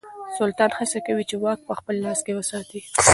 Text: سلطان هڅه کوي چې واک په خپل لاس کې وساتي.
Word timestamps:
سلطان 0.39 0.69
هڅه 0.77 0.99
کوي 1.07 1.23
چې 1.29 1.35
واک 1.43 1.59
په 1.67 1.73
خپل 1.79 1.95
لاس 2.05 2.19
کې 2.25 2.33
وساتي. 2.37 2.79